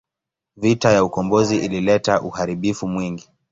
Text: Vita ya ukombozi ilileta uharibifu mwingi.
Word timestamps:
Vita 0.55 0.91
ya 0.91 1.03
ukombozi 1.03 1.57
ilileta 1.57 2.21
uharibifu 2.21 2.87
mwingi. 2.87 3.29